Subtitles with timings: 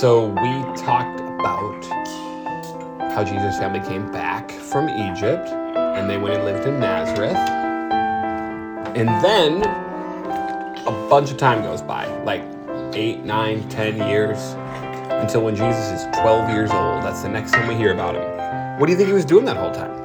[0.00, 1.82] So we talked about
[3.14, 7.34] how Jesus' family came back from Egypt and they went and lived in Nazareth.
[8.94, 9.62] And then
[10.86, 12.42] a bunch of time goes by, like
[12.92, 14.36] eight, nine, ten years,
[15.22, 17.02] until when Jesus is 12 years old.
[17.02, 18.78] That's the next time we hear about him.
[18.78, 19.96] What do you think he was doing that whole time?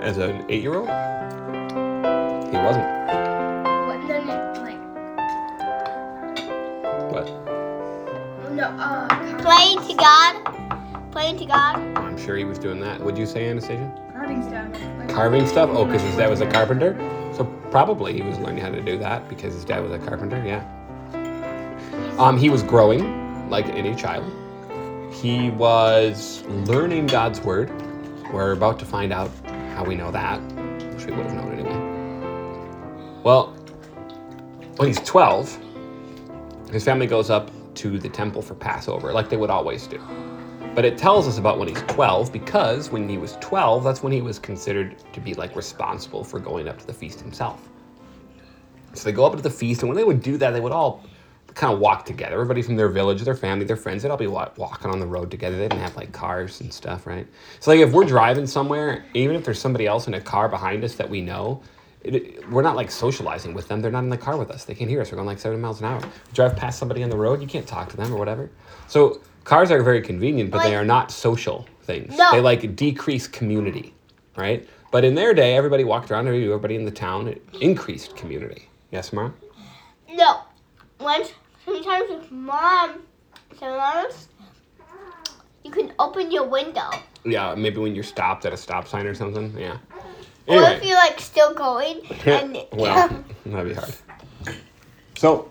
[0.00, 0.86] As an eight year old?
[0.86, 3.01] He wasn't.
[7.30, 8.52] What?
[8.52, 9.08] no, uh,
[9.42, 11.12] Praying to God.
[11.12, 11.76] Praying to God.
[11.98, 13.00] I'm sure he was doing that.
[13.00, 14.02] Would you say, Anastasia?
[14.12, 14.98] carving stuff.
[14.98, 15.70] Like, Carving stuff?
[15.72, 16.96] Oh, because his dad was a carpenter?
[17.34, 20.42] So probably he was learning how to do that because his dad was a carpenter,
[20.44, 20.62] yeah.
[22.18, 24.30] Um, he was growing like any child.
[25.12, 27.70] He was learning God's word.
[28.32, 29.30] We're about to find out
[29.74, 30.40] how we know that,
[30.94, 33.22] which we would have known anyway.
[33.22, 33.48] Well,
[34.76, 35.58] when he's 12,
[36.72, 40.00] his family goes up to the temple for Passover, like they would always do.
[40.74, 44.12] But it tells us about when he's 12 because when he was 12, that's when
[44.12, 47.68] he was considered to be like responsible for going up to the feast himself.
[48.94, 50.72] So they go up to the feast, and when they would do that, they would
[50.72, 51.04] all
[51.54, 52.34] kind of walk together.
[52.34, 55.30] Everybody from their village, their family, their friends, they'd all be walking on the road
[55.30, 55.56] together.
[55.56, 57.26] They didn't have like cars and stuff, right?
[57.60, 60.84] So like if we're driving somewhere, even if there's somebody else in a car behind
[60.84, 61.62] us that we know,
[62.04, 63.80] it, we're not like socializing with them.
[63.80, 64.64] They're not in the car with us.
[64.64, 65.10] They can't hear us.
[65.10, 66.02] We're going like 70 miles an hour.
[66.34, 68.50] drive past somebody on the road, you can't talk to them or whatever.
[68.88, 72.16] So cars are very convenient, but they are not social things.
[72.16, 72.30] No.
[72.32, 73.94] They like decrease community,
[74.36, 74.68] right?
[74.90, 78.68] But in their day, everybody walked around, everybody in the town, it increased community.
[78.90, 79.32] Yes, Mara?
[80.10, 80.40] No.
[81.00, 81.32] Once,
[81.64, 83.00] sometimes with mom,
[83.58, 84.28] sometimes
[85.64, 86.90] you can open your window.
[87.24, 89.56] Yeah, maybe when you're stopped at a stop sign or something.
[89.58, 89.78] Yeah.
[90.46, 93.08] Or if you're like still going and well,
[93.46, 93.94] that'd be hard.
[95.16, 95.50] So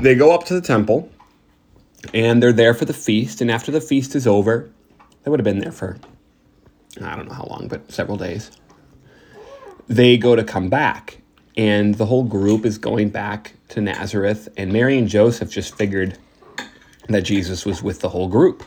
[0.00, 1.10] they go up to the temple
[2.12, 3.40] and they're there for the feast.
[3.40, 4.70] And after the feast is over,
[5.22, 5.98] they would have been there for,
[7.00, 8.50] I don't know how long, but several days.
[9.88, 11.18] They go to come back.
[11.54, 14.48] And the whole group is going back to Nazareth.
[14.56, 16.16] And Mary and Joseph just figured
[17.08, 18.64] that Jesus was with the whole group.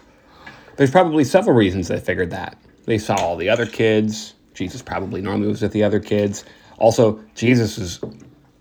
[0.78, 2.58] There's probably several reasons they figured that.
[2.86, 4.35] They saw all the other kids.
[4.56, 6.46] Jesus probably normally was with the other kids.
[6.78, 8.00] Also, Jesus is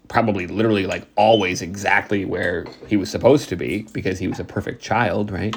[0.08, 4.44] probably literally like always exactly where he was supposed to be because he was a
[4.44, 5.56] perfect child, right?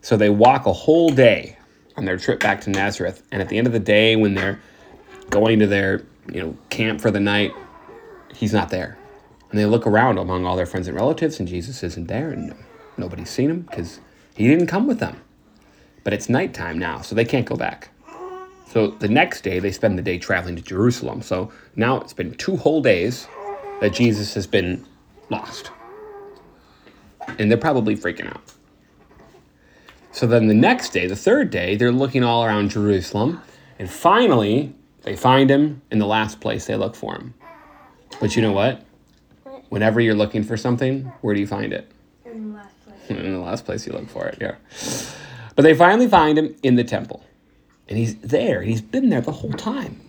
[0.00, 1.58] So they walk a whole day
[1.96, 3.22] on their trip back to Nazareth.
[3.32, 4.60] And at the end of the day, when they're
[5.30, 7.52] going to their, you know, camp for the night,
[8.34, 8.96] he's not there.
[9.50, 12.54] And they look around among all their friends and relatives, and Jesus isn't there, and
[12.96, 14.00] nobody's seen him because
[14.34, 15.20] he didn't come with them.
[16.04, 17.90] But it's nighttime now, so they can't go back.
[18.66, 21.22] So the next day, they spend the day traveling to Jerusalem.
[21.22, 23.28] So now it's been two whole days
[23.80, 24.84] that Jesus has been
[25.30, 25.70] lost.
[27.38, 28.42] And they're probably freaking out.
[30.12, 33.40] So then the next day, the third day, they're looking all around Jerusalem.
[33.78, 37.34] And finally, they find him in the last place they look for him.
[38.20, 38.82] But you know what?
[39.68, 41.90] Whenever you're looking for something, where do you find it?
[42.24, 43.10] in the last place.
[43.10, 44.54] in the last place you look for it, yeah.
[45.54, 47.24] But they finally find him in the temple.
[47.88, 48.62] And he's there.
[48.62, 50.00] He's been there the whole time.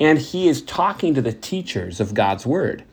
[0.00, 2.84] And he is talking to the teachers of God's word.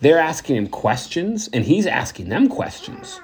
[0.00, 3.20] They're asking him questions, and he's asking them questions.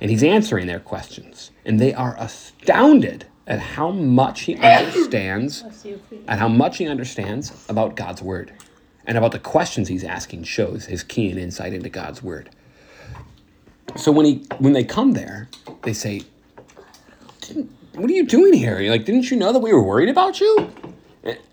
[0.00, 1.50] And he's answering their questions.
[1.64, 5.64] And they are astounded at how much he understands,
[6.28, 8.52] at how much he understands about God's word.
[9.06, 12.50] And about the questions he's asking shows his keen insight into God's word.
[13.96, 15.48] So when he when they come there,
[15.82, 16.22] they say,
[17.40, 18.80] "Didn't- "What are you doing here?
[18.80, 20.72] You're like, didn't you know that we were worried about you?"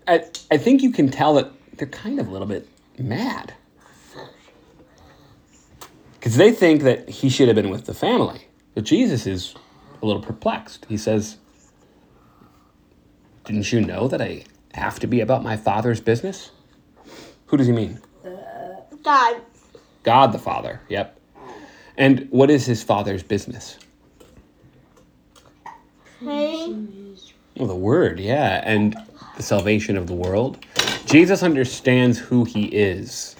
[0.06, 2.68] I I think you can tell that they're kind of a little bit
[2.98, 3.54] mad
[6.14, 9.54] because they think that he should have been with the family, but Jesus is
[10.02, 10.86] a little perplexed.
[10.88, 11.36] He says,
[13.44, 14.44] "Didn't you know that I
[14.74, 16.50] have to be about my father's business?"
[17.46, 18.00] Who does he mean?
[19.02, 19.40] God.
[20.02, 20.80] God the Father.
[20.88, 21.16] Yep.
[21.96, 23.78] And what is his father's business?
[26.20, 28.96] Well, the Word, yeah, and
[29.36, 30.64] the salvation of the world.
[31.04, 33.36] Jesus understands who he is,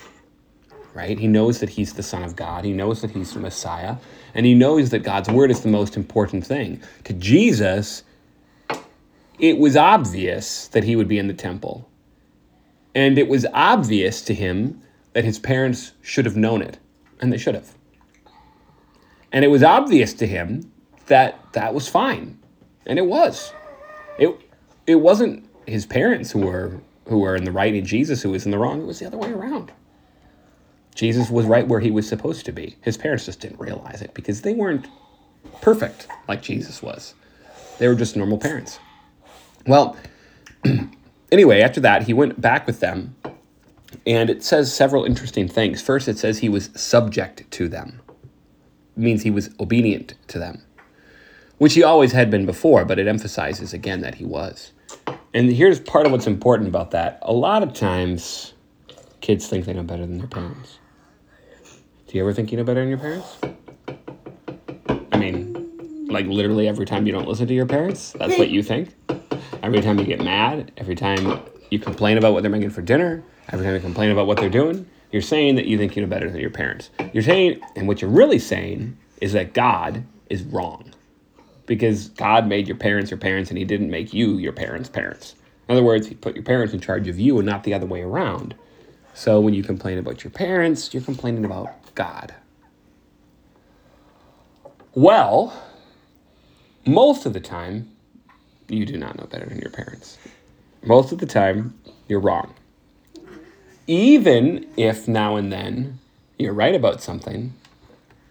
[0.95, 1.19] right?
[1.19, 2.65] He knows that he's the Son of God.
[2.65, 3.97] He knows that he's the Messiah.
[4.35, 6.83] And he knows that God's Word is the most important thing.
[7.05, 8.05] To Jesus,
[9.39, 11.89] it was obvious that he would be in the temple.
[12.95, 14.83] And it was obvious to him
[15.13, 16.79] that his parents should have known it,
[17.21, 17.75] and they should have.
[19.33, 20.71] And it was obvious to him
[21.07, 22.39] that that was fine,
[22.87, 23.53] and it was.
[24.19, 24.39] It
[24.87, 28.45] it wasn't his parents who were who were in the right and Jesus who was
[28.45, 28.83] in the wrong.
[28.83, 29.73] It was the other way around.
[30.95, 32.77] Jesus was right where he was supposed to be.
[32.81, 34.87] His parents just didn't realize it because they weren't
[35.61, 37.15] perfect like Jesus was.
[37.79, 38.79] They were just normal parents.
[39.67, 39.97] Well,
[41.33, 43.15] anyway, after that, he went back with them,
[44.07, 45.83] and it says several interesting things.
[45.83, 48.01] First, it says he was subject to them,
[48.97, 50.63] it means he was obedient to them,
[51.59, 54.73] which he always had been before, but it emphasizes again that he was.
[55.35, 57.19] And here's part of what's important about that.
[57.23, 58.55] A lot of times,
[59.21, 60.79] kids think they know better than their parents.
[62.07, 63.37] Do you ever think you know better than your parents?
[65.13, 68.63] I mean, like literally every time you don't listen to your parents, that's what you
[68.63, 68.95] think?
[69.63, 73.25] Every time you get mad, every time you complain about what they're making for dinner,
[73.49, 76.09] every time you complain about what they're doing, you're saying that you think you know
[76.09, 76.91] better than your parents.
[77.13, 80.93] You're saying, and what you're really saying is that God is wrong.
[81.67, 85.35] Because God made your parents your parents and He didn't make you your parents' parents.
[85.69, 87.87] In other words, He put your parents in charge of you and not the other
[87.87, 88.55] way around.
[89.15, 92.35] So when you complain about your parents, you're complaining about God.
[94.95, 95.61] Well,
[96.87, 97.91] most of the time,
[98.69, 100.19] you do not know better than your parents.
[100.85, 101.79] Most of the time,
[102.09, 102.55] you're wrong.
[103.87, 105.99] Even if now and then
[106.39, 107.55] you're right about something,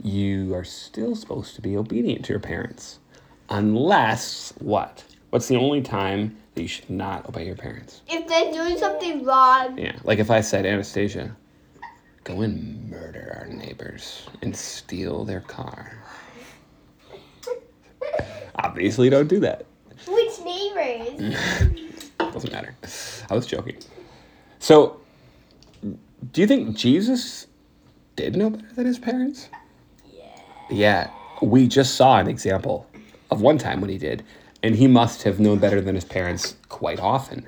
[0.02, 3.00] you are still supposed to be obedient to your parents.
[3.50, 5.04] Unless what?
[5.30, 8.02] What's the only time that you should not obey your parents?
[8.08, 11.36] If they're doing something wrong, Yeah, like if I said, Anastasia,
[12.24, 15.98] go and murder our neighbors and steal their car.
[18.56, 19.66] Obviously, don't do that.
[20.08, 21.36] which neighbors?
[22.18, 22.76] Doesn't matter.
[23.30, 23.78] I was joking.
[24.60, 25.00] So,
[26.32, 27.48] do you think Jesus
[28.16, 29.50] did know better than his parents?
[30.12, 30.24] Yeah.
[30.70, 31.10] Yeah.
[31.42, 32.88] We just saw an example
[33.32, 34.24] of one time when he did,
[34.64, 37.48] and he must have known better than his parents quite often.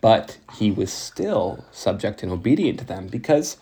[0.00, 3.56] But he was still subject and obedient to them because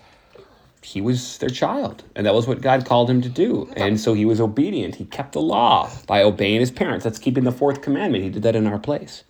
[0.83, 3.71] he was their child, and that was what God called him to do.
[3.77, 4.95] And so he was obedient.
[4.95, 7.05] He kept the law by obeying his parents.
[7.05, 8.25] That's keeping the fourth commandment.
[8.25, 9.25] He did that in our place.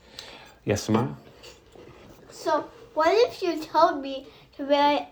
[0.65, 1.17] Yes, Samara?
[2.31, 5.09] So, what if you told me to really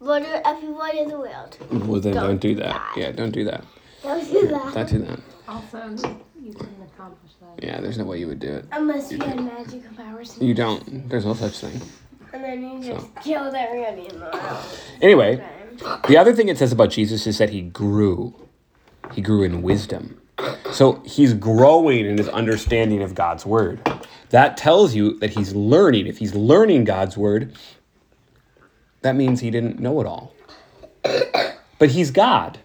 [0.00, 1.56] murder everyone in the world?
[1.70, 2.92] Well, then don't, Don't do that.
[2.96, 3.64] Yeah, don't do that.
[4.02, 4.74] Don't do that.
[4.74, 5.20] Don't do that.
[5.52, 5.78] Also,
[6.42, 7.62] you couldn't accomplish that.
[7.62, 8.64] Yeah, there's no way you would do it.
[8.72, 10.38] Unless you had magical powers.
[10.40, 11.10] You don't.
[11.10, 11.78] There's no such thing.
[12.32, 14.64] And then you just killed everybody in the world.
[15.02, 15.44] Anyway,
[16.08, 18.34] the other thing it says about Jesus is that he grew.
[19.12, 20.18] He grew in wisdom.
[20.70, 23.86] So he's growing in his understanding of God's word.
[24.30, 26.06] That tells you that he's learning.
[26.06, 27.54] If he's learning God's word,
[29.02, 30.32] that means he didn't know it all.
[31.78, 32.58] But he's God.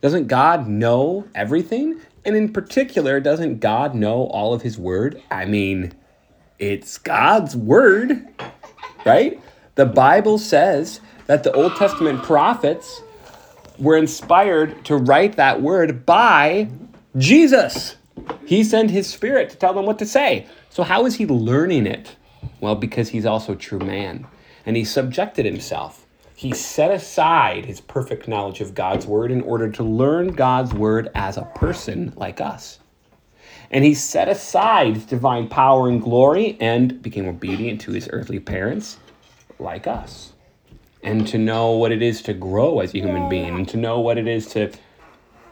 [0.00, 2.00] Doesn't God know everything?
[2.24, 5.20] And in particular, doesn't God know all of his word?
[5.30, 5.92] I mean,
[6.58, 8.28] it's God's word,
[9.04, 9.40] right?
[9.74, 13.02] The Bible says that the Old Testament prophets
[13.78, 16.68] were inspired to write that word by
[17.16, 17.96] Jesus.
[18.44, 20.46] He sent his spirit to tell them what to say.
[20.70, 22.16] So, how is he learning it?
[22.60, 24.26] Well, because he's also true man
[24.66, 26.06] and he subjected himself.
[26.38, 31.10] He set aside his perfect knowledge of God's word in order to learn God's word
[31.16, 32.78] as a person like us.
[33.72, 38.38] And he set aside his divine power and glory and became obedient to his earthly
[38.38, 38.98] parents
[39.58, 40.32] like us.
[41.02, 43.98] And to know what it is to grow as a human being and to know
[43.98, 44.70] what it is to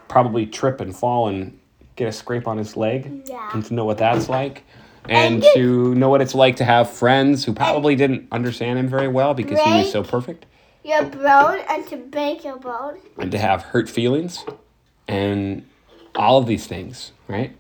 [0.07, 1.59] probably trip and fall and
[1.97, 3.51] get a scrape on his leg Yeah.
[3.53, 4.63] and to know what that's like
[5.09, 8.87] and And to know what it's like to have friends who probably didn't understand him
[8.87, 10.47] very well because he was so perfect
[10.87, 12.99] Your bone and to break your bone.
[13.19, 14.45] and to have hurt feelings
[15.09, 15.67] and
[16.15, 17.57] all of these things, right?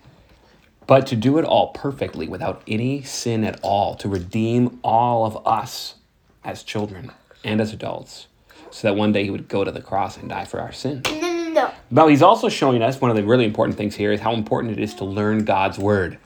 [0.86, 5.44] But to do it all perfectly without any sin at all, to redeem all of
[5.44, 5.96] us
[6.44, 7.10] as children
[7.42, 8.28] and as adults,
[8.70, 11.02] so that one day he would go to the cross and die for our sin.
[11.06, 11.70] No, no, no.
[11.90, 14.78] But he's also showing us one of the really important things here is how important
[14.78, 16.18] it is to learn God's word,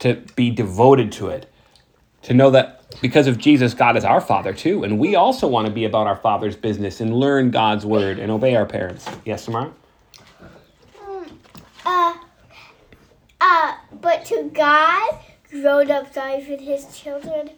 [0.00, 1.48] to be devoted to it,
[2.22, 5.66] to know that because of Jesus, God is our Father too, and we also want
[5.66, 9.08] to be about our Father's business and learn God's word and obey our parents.
[9.24, 9.72] Yes, Samara?
[11.84, 12.14] Uh,
[13.40, 15.18] uh, but to God,
[15.50, 17.50] grown up died with his children.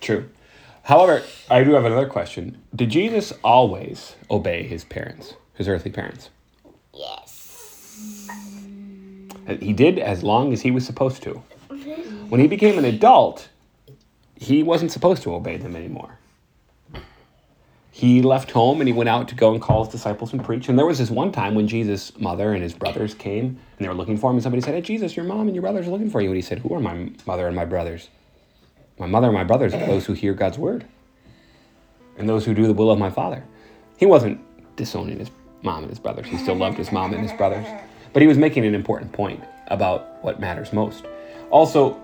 [0.00, 0.28] True.
[0.82, 2.62] However, I do have another question.
[2.74, 6.30] Did Jesus always obey his parents, his earthly parents?
[6.94, 8.28] Yes.
[9.60, 11.42] He did as long as he was supposed to.
[12.28, 13.48] When he became an adult,
[14.36, 16.18] he wasn't supposed to obey them anymore.
[17.90, 20.68] He left home and he went out to go and call his disciples and preach.
[20.68, 23.88] And there was this one time when Jesus' mother and his brothers came and they
[23.88, 25.90] were looking for him, and somebody said, Hey, Jesus, your mom and your brothers are
[25.90, 26.28] looking for you.
[26.28, 28.10] And he said, Who are my mother and my brothers?
[28.98, 30.86] My mother and my brothers are those who hear God's word
[32.18, 33.42] and those who do the will of my Father.
[33.96, 34.40] He wasn't
[34.76, 35.30] disowning his
[35.62, 36.26] mom and his brothers.
[36.26, 37.66] He still loved his mom and his brothers.
[38.12, 41.04] But he was making an important point about what matters most.
[41.50, 41.98] Also,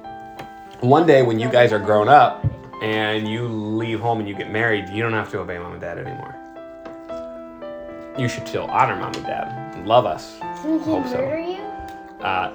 [0.82, 2.44] one day when you guys are grown up
[2.82, 5.80] and you leave home and you get married, you don't have to obey mom and
[5.80, 6.34] dad anymore.
[8.18, 10.38] You should still honor mom and dad love us.
[10.62, 11.16] So he Hope so.
[11.18, 11.58] murder you?
[12.24, 12.52] Uh,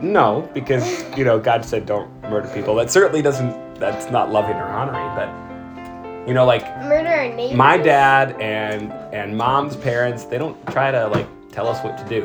[0.00, 2.74] no, because you know God said don't murder people.
[2.76, 3.74] That certainly doesn't.
[3.76, 5.14] That's not loving or honoring.
[5.16, 7.56] But you know, like Murder our neighbors?
[7.56, 12.04] my dad and and mom's parents, they don't try to like tell us what to
[12.08, 12.20] do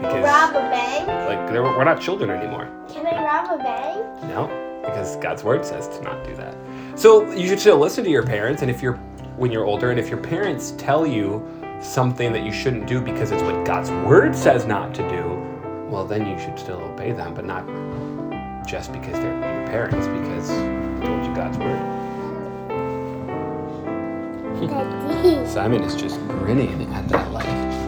[0.00, 1.06] because Rob a bank?
[1.08, 2.68] like we're not children anymore.
[2.92, 4.22] Can I rob a bank?
[4.24, 4.48] No,
[4.84, 6.56] because God's word says to not do that.
[6.96, 8.94] So you should still listen to your parents, and if you're
[9.36, 11.44] when you're older, and if your parents tell you
[11.80, 15.34] something that you shouldn't do because it's what God's word says not to do,
[15.90, 17.66] well then you should still obey them, but not
[18.66, 22.04] just because they're your parents, because they told you God's word.
[25.48, 27.83] Simon is just grinning at that light.